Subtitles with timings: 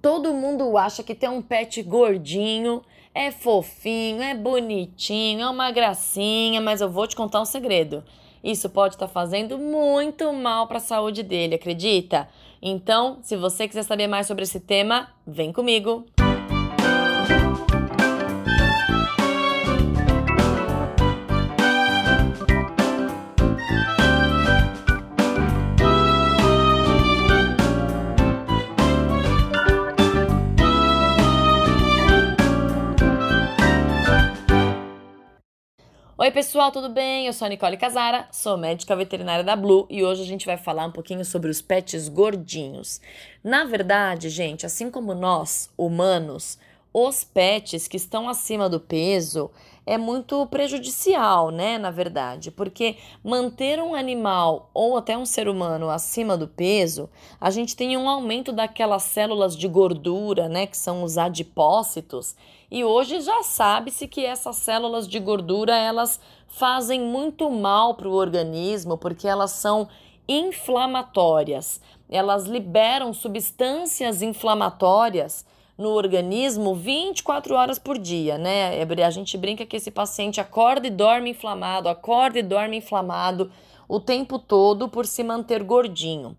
[0.00, 6.60] Todo mundo acha que ter um pet gordinho é fofinho, é bonitinho, é uma gracinha,
[6.60, 8.04] mas eu vou te contar um segredo.
[8.42, 12.28] Isso pode estar tá fazendo muito mal para a saúde dele, acredita?
[12.62, 16.06] Então, se você quiser saber mais sobre esse tema, vem comigo.
[36.28, 37.26] Oi, pessoal, tudo bem?
[37.26, 40.58] Eu sou a Nicole Casara, sou médica veterinária da Blue e hoje a gente vai
[40.58, 43.00] falar um pouquinho sobre os pets gordinhos.
[43.42, 46.58] Na verdade, gente, assim como nós, humanos,
[47.06, 49.50] os pets que estão acima do peso
[49.86, 51.78] é muito prejudicial, né?
[51.78, 57.08] Na verdade, porque manter um animal ou até um ser humano acima do peso,
[57.40, 60.66] a gente tem um aumento daquelas células de gordura, né?
[60.66, 62.36] Que são os adipócitos.
[62.70, 68.14] E hoje já sabe-se que essas células de gordura elas fazem muito mal para o
[68.14, 69.88] organismo porque elas são
[70.28, 71.80] inflamatórias.
[72.10, 75.46] Elas liberam substâncias inflamatórias
[75.78, 78.80] no organismo 24 horas por dia, né?
[78.80, 83.50] É, a gente brinca que esse paciente acorda e dorme inflamado, acorda e dorme inflamado
[83.88, 86.36] o tempo todo por se manter gordinho.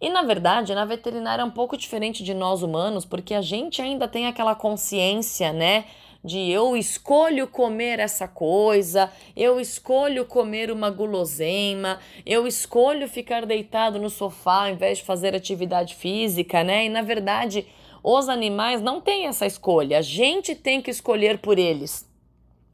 [0.00, 3.80] E na verdade, na veterinária é um pouco diferente de nós humanos, porque a gente
[3.80, 5.86] ainda tem aquela consciência, né?
[6.22, 13.98] De eu escolho comer essa coisa, eu escolho comer uma guloseima, eu escolho ficar deitado
[13.98, 16.84] no sofá ao invés de fazer atividade física, né?
[16.84, 17.66] E na verdade,
[18.10, 22.08] os animais não têm essa escolha, a gente tem que escolher por eles.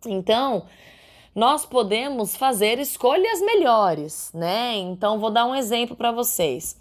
[0.06, 0.66] Então,
[1.34, 4.76] nós podemos fazer escolhas melhores, né?
[4.76, 6.78] Então, vou dar um exemplo para vocês.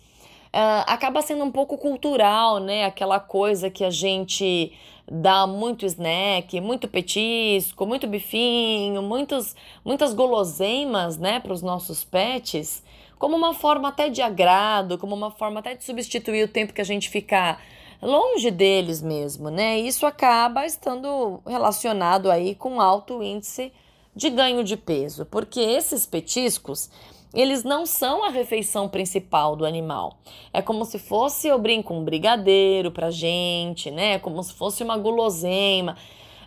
[0.53, 2.85] Uh, acaba sendo um pouco cultural, né?
[2.85, 4.71] Aquela coisa que a gente
[5.11, 12.81] dá muito snack, muito petisco, muito bifinho, muitos, muitas guloseimas, né, para os nossos pets,
[13.19, 16.79] como uma forma até de agrado, como uma forma até de substituir o tempo que
[16.79, 17.57] a gente fica
[18.03, 19.80] longe deles mesmo, né?
[19.80, 23.72] Isso acaba estando relacionado aí com alto índice
[24.16, 26.90] de ganho de peso, porque esses petiscos,
[27.34, 30.18] eles não são a refeição principal do animal.
[30.52, 34.20] É como se fosse, eu brinco, um brigadeiro pra gente, né?
[34.20, 35.97] Como se fosse uma guloseima.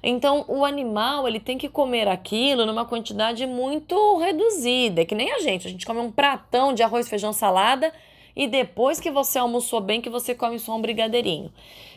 [0.02, 5.32] Então, o animal, ele tem que comer aquilo numa quantidade muito reduzida, é que nem
[5.32, 5.66] a gente.
[5.66, 7.92] A gente come um pratão de arroz, feijão, salada
[8.36, 11.50] e depois que você almoçou bem que você come só um brigadeirinho.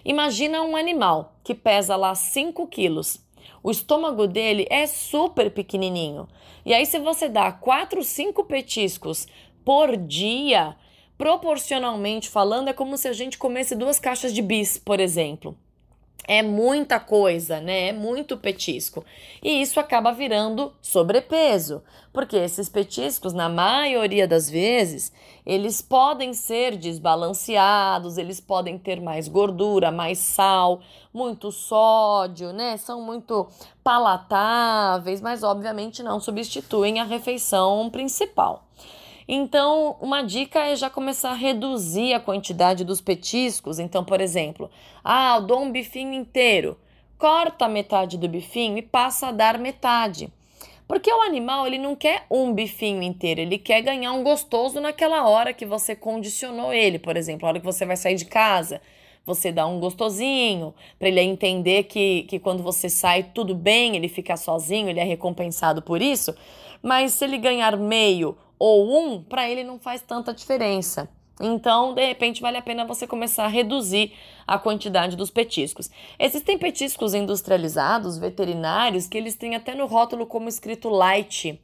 [0.05, 3.22] Imagina um animal que pesa lá 5 quilos.
[3.61, 6.28] O estômago dele é super pequenininho.
[6.66, 9.28] E aí se você dá 4, 5 petiscos
[9.66, 10.78] por dia,
[11.17, 15.57] proporcionalmente falando, é como se a gente comesse duas caixas de bis, por exemplo.
[16.31, 17.88] É muita coisa, né?
[17.88, 19.03] É muito petisco.
[19.41, 21.81] E isso acaba virando sobrepeso,
[22.13, 25.12] porque esses petiscos, na maioria das vezes,
[25.44, 30.81] eles podem ser desbalanceados, eles podem ter mais gordura, mais sal,
[31.12, 32.78] muito sódio, né?
[32.78, 33.47] São muito
[33.84, 38.67] palatáveis, mas obviamente não substituem a refeição principal.
[39.31, 43.78] Então, uma dica é já começar a reduzir a quantidade dos petiscos.
[43.78, 44.72] Então, por exemplo,
[45.03, 46.75] ah, eu dou um bifinho inteiro.
[47.16, 50.34] Corta metade do bifinho e passa a dar metade.
[50.88, 55.29] Porque o animal, ele não quer um bifinho inteiro, ele quer ganhar um gostoso naquela
[55.29, 58.81] hora que você condicionou ele, por exemplo, a hora que você vai sair de casa,
[59.23, 64.07] você dá um gostosinho, para ele entender que, que quando você sai tudo bem, ele
[64.07, 66.34] fica sozinho, ele é recompensado por isso.
[66.81, 71.09] Mas se ele ganhar meio ou um, para ele não faz tanta diferença.
[71.42, 74.12] Então, de repente, vale a pena você começar a reduzir
[74.46, 75.90] a quantidade dos petiscos.
[76.20, 81.58] Existem petiscos industrializados, veterinários, que eles têm até no rótulo como escrito light,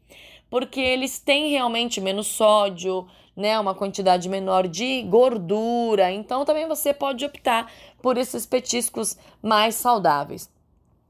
[0.49, 6.09] porque eles têm realmente menos sódio, né, uma quantidade menor de gordura.
[6.09, 7.69] Então, também você pode optar
[8.01, 10.49] por esses petiscos mais saudáveis.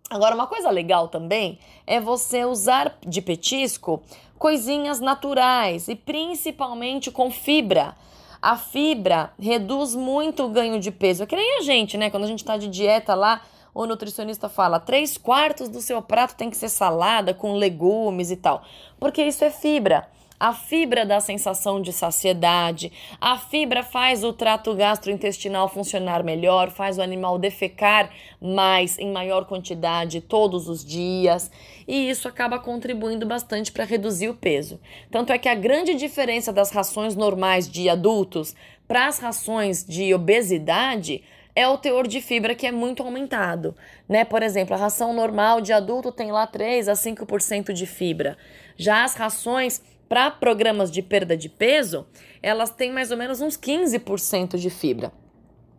[0.10, 4.02] Agora, uma coisa legal também é você usar de petisco
[4.46, 7.96] coisinhas naturais e principalmente com fibra.
[8.40, 11.24] A fibra reduz muito o ganho de peso.
[11.24, 12.12] É que nem a gente, né?
[12.12, 13.42] Quando a gente está de dieta lá,
[13.74, 18.36] o nutricionista fala: três quartos do seu prato tem que ser salada com legumes e
[18.36, 18.62] tal.
[19.00, 20.08] Porque isso é fibra.
[20.38, 22.92] A fibra dá sensação de saciedade,
[23.22, 28.10] a fibra faz o trato gastrointestinal funcionar melhor, faz o animal defecar
[28.42, 31.50] mais, em maior quantidade, todos os dias,
[31.88, 34.78] e isso acaba contribuindo bastante para reduzir o peso.
[35.10, 38.54] Tanto é que a grande diferença das rações normais de adultos
[38.86, 41.24] para as rações de obesidade
[41.56, 43.74] é o teor de fibra que é muito aumentado,
[44.10, 44.26] né?
[44.26, 48.38] Por exemplo, a ração normal de adulto tem lá 3 a 5% de fibra.
[48.76, 52.06] Já as rações para programas de perda de peso,
[52.42, 55.12] elas têm mais ou menos uns 15% de fibra.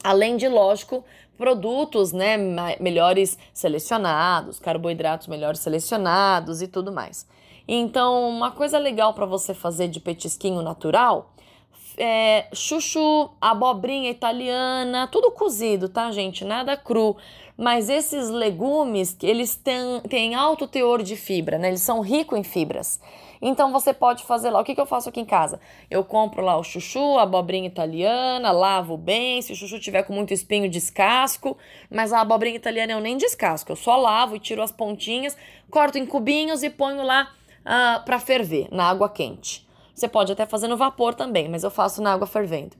[0.02, 1.04] Além de, lógico,
[1.36, 2.36] produtos né,
[2.80, 7.26] melhores selecionados, carboidratos melhores selecionados e tudo mais.
[7.68, 11.32] Então, uma coisa legal para você fazer de petisquinho natural
[11.98, 16.44] é chuchu, abobrinha italiana, tudo cozido, tá, gente?
[16.44, 17.16] Nada cru.
[17.56, 21.68] Mas esses legumes, eles têm, têm alto teor de fibra, né?
[21.68, 23.00] Eles são ricos em fibras.
[23.40, 24.60] Então você pode fazer lá.
[24.60, 25.60] O que, que eu faço aqui em casa?
[25.90, 29.42] Eu compro lá o chuchu, a abobrinha italiana, lavo bem.
[29.42, 31.56] Se o chuchu tiver com muito espinho, descasco.
[31.90, 33.72] Mas a abobrinha italiana eu nem descasco.
[33.72, 35.36] Eu só lavo e tiro as pontinhas,
[35.70, 39.66] corto em cubinhos e ponho lá uh, ah, para ferver na água quente.
[39.94, 42.76] Você pode até fazer no vapor também, mas eu faço na água fervendo.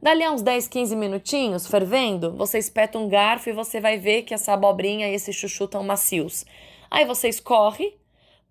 [0.00, 4.22] Dali a uns 10, 15 minutinhos fervendo, você espeta um garfo e você vai ver
[4.22, 6.44] que essa abobrinha e esse chuchu estão macios.
[6.88, 7.96] Aí você escorre,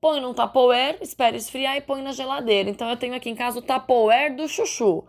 [0.08, 2.70] põe num Tupperware, espera esfriar e põe na geladeira.
[2.70, 5.04] Então eu tenho aqui em casa o Tupperware do chuchu,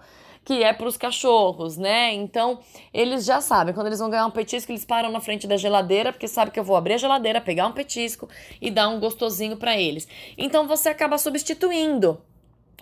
[0.45, 2.13] que é para os cachorros, né?
[2.15, 2.59] Então
[2.93, 6.13] eles já sabem, quando eles vão ganhar um petisco, eles param na frente da geladeira,
[6.13, 8.29] porque sabe que eu vou abrir a geladeira, pegar um petisco
[8.61, 10.09] e dar um gostosinho para eles.
[10.37, 12.21] Então você acaba substituindo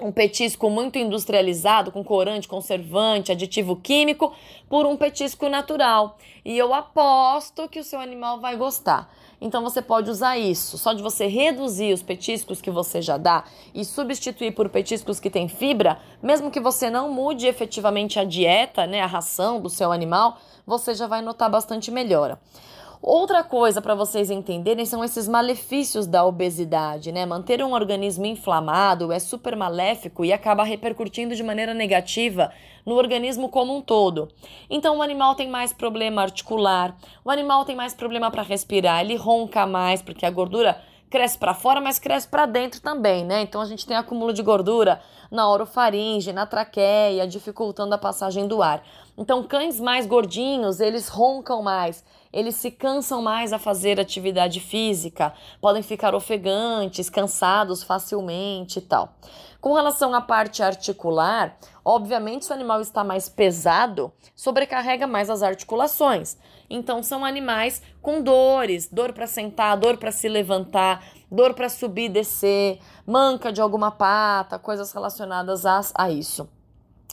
[0.00, 4.32] um petisco muito industrializado, com corante, conservante, aditivo químico,
[4.68, 6.18] por um petisco natural.
[6.44, 9.10] E eu aposto que o seu animal vai gostar.
[9.40, 10.76] Então você pode usar isso.
[10.76, 13.44] Só de você reduzir os petiscos que você já dá
[13.74, 18.86] e substituir por petiscos que têm fibra, mesmo que você não mude efetivamente a dieta,
[18.86, 22.38] né, a ração do seu animal, você já vai notar bastante melhora.
[23.02, 27.26] Outra coisa para vocês entenderem são esses malefícios da obesidade, né?
[27.26, 32.50] Manter um organismo inflamado é super maléfico e acaba repercutindo de maneira negativa
[32.84, 34.28] no organismo como um todo.
[34.70, 39.16] Então o animal tem mais problema articular, o animal tem mais problema para respirar, ele
[39.16, 43.42] ronca mais porque a gordura cresce para fora, mas cresce para dentro também, né?
[43.42, 45.00] Então a gente tem acúmulo de gordura
[45.30, 48.82] na orofaringe, na traqueia, dificultando a passagem do ar.
[49.16, 52.04] Então cães mais gordinhos, eles roncam mais
[52.36, 59.14] eles se cansam mais a fazer atividade física, podem ficar ofegantes, cansados facilmente e tal.
[59.58, 65.42] Com relação à parte articular, obviamente, se o animal está mais pesado, sobrecarrega mais as
[65.42, 66.36] articulações.
[66.68, 72.04] Então, são animais com dores, dor para sentar, dor para se levantar, dor para subir
[72.04, 76.46] e descer, manca de alguma pata, coisas relacionadas a, a isso.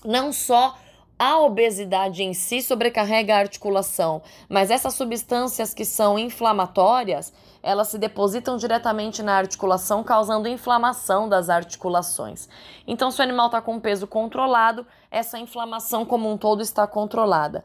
[0.03, 0.75] Não só
[1.17, 7.97] a obesidade em si sobrecarrega a articulação, mas essas substâncias que são inflamatórias, elas se
[7.97, 12.49] depositam diretamente na articulação, causando inflamação das articulações.
[12.85, 17.63] Então, se o animal está com peso controlado, essa inflamação como um todo está controlada.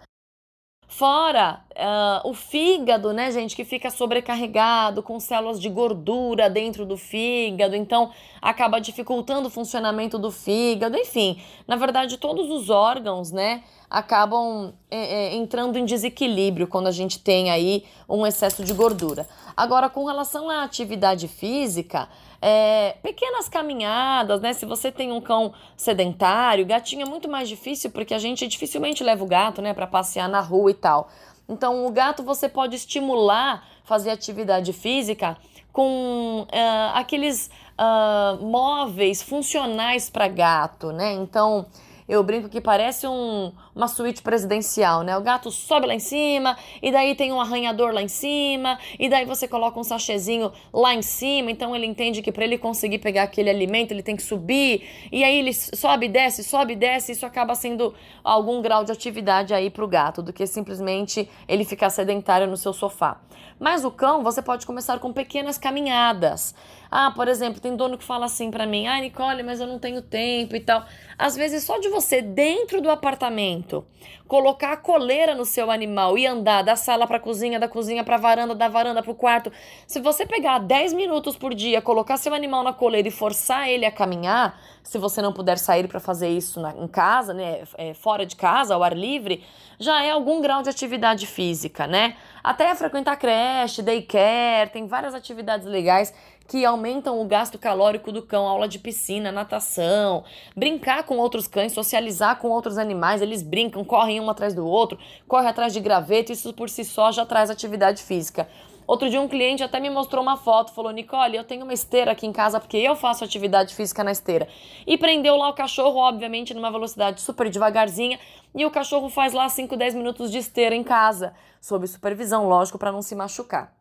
[0.90, 6.96] Fora uh, o fígado, né, gente, que fica sobrecarregado com células de gordura dentro do
[6.96, 11.42] fígado, então acaba dificultando o funcionamento do fígado, enfim.
[11.66, 17.18] Na verdade, todos os órgãos, né, acabam é, é, entrando em desequilíbrio quando a gente
[17.18, 19.28] tem aí um excesso de gordura.
[19.54, 22.08] Agora, com relação à atividade física,
[22.40, 24.52] é, pequenas caminhadas, né?
[24.52, 29.02] Se você tem um cão sedentário, gatinho é muito mais difícil porque a gente dificilmente
[29.02, 31.10] leva o gato, né, para passear na rua e tal.
[31.48, 35.36] Então, o gato você pode estimular fazer atividade física
[35.72, 36.46] com uh,
[36.94, 41.14] aqueles uh, móveis funcionais para gato, né?
[41.14, 41.66] Então,
[42.08, 45.16] eu brinco que parece um, uma suíte presidencial, né?
[45.16, 49.08] O gato sobe lá em cima, e daí tem um arranhador lá em cima, e
[49.08, 52.98] daí você coloca um sachezinho lá em cima, então ele entende que para ele conseguir
[52.98, 56.76] pegar aquele alimento, ele tem que subir, e aí ele sobe e desce, sobe e
[56.76, 61.64] desce, isso acaba sendo algum grau de atividade aí pro gato, do que simplesmente ele
[61.64, 63.20] ficar sedentário no seu sofá.
[63.60, 66.54] Mas o cão, você pode começar com pequenas caminhadas.
[66.90, 69.78] Ah, por exemplo, tem dono que fala assim para mim: "Ah, Nicole, mas eu não
[69.78, 70.84] tenho tempo e tal".
[71.18, 73.84] Às vezes só de você dentro do apartamento
[74.28, 78.18] colocar a coleira no seu animal e andar da sala para cozinha, da cozinha para
[78.18, 79.50] varanda, da varanda para o quarto.
[79.86, 83.86] Se você pegar 10 minutos por dia, colocar seu animal na coleira e forçar ele
[83.86, 87.94] a caminhar, se você não puder sair para fazer isso na, em casa, né, é,
[87.94, 89.42] fora de casa, ao ar livre,
[89.78, 92.16] já é algum grau de atividade física, né?
[92.44, 96.12] Até frequentar creche, daycare, tem várias atividades legais
[96.48, 100.24] que aumentam o gasto calórico do cão, aula de piscina, natação,
[100.56, 104.98] brincar com outros cães, socializar com outros animais, eles brincam, correm um atrás do outro,
[105.28, 108.48] corre atrás de graveto, isso por si só já traz atividade física.
[108.86, 112.12] Outro dia um cliente até me mostrou uma foto, falou: "Nicole, eu tenho uma esteira
[112.12, 114.48] aqui em casa porque eu faço atividade física na esteira".
[114.86, 118.18] E prendeu lá o cachorro, obviamente, numa velocidade super devagarzinha,
[118.54, 122.78] e o cachorro faz lá 5, 10 minutos de esteira em casa, sob supervisão, lógico,
[122.78, 123.76] para não se machucar.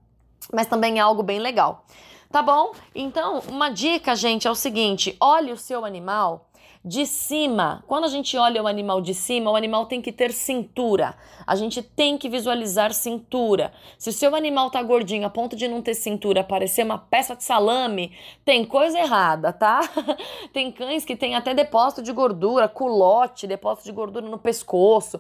[0.52, 1.86] Mas também é algo bem legal.
[2.32, 2.72] Tá bom?
[2.94, 6.48] Então, uma dica, gente, é o seguinte: olhe o seu animal
[6.84, 7.84] de cima.
[7.86, 11.16] Quando a gente olha o animal de cima, o animal tem que ter cintura.
[11.46, 13.74] A gente tem que visualizar cintura.
[13.98, 17.36] Se o seu animal tá gordinho a ponto de não ter cintura, parecer uma peça
[17.36, 18.14] de salame,
[18.46, 19.82] tem coisa errada, tá?
[20.54, 25.20] tem cães que tem até depósito de gordura, culote, depósito de gordura no pescoço.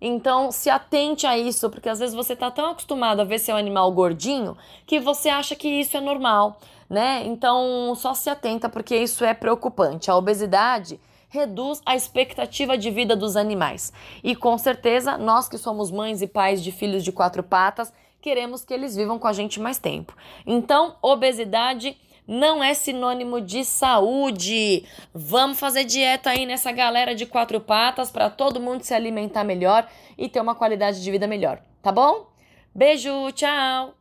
[0.00, 3.56] Então, se atente a isso, porque às vezes você está tão acostumado a ver seu
[3.56, 7.22] animal gordinho que você acha que isso é normal, né?
[7.26, 10.10] Então, só se atenta porque isso é preocupante.
[10.10, 13.92] A obesidade reduz a expectativa de vida dos animais.
[14.22, 18.64] E com certeza, nós que somos mães e pais de filhos de quatro patas, queremos
[18.64, 20.16] que eles vivam com a gente mais tempo.
[20.46, 21.96] Então, obesidade
[22.28, 24.84] não é sinônimo de saúde.
[25.14, 29.88] Vamos fazer dieta aí nessa galera de quatro patas para todo mundo se alimentar melhor
[30.18, 32.30] e ter uma qualidade de vida melhor, tá bom?
[32.74, 33.94] Beijo, tchau!